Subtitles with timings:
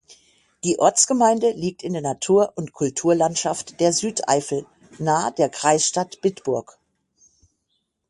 [0.63, 4.65] Die Ortsgemeinde liegt in der Natur- und Kulturlandschaft der Südeifel,
[4.97, 6.79] nahe der Kreisstadt Bitburg.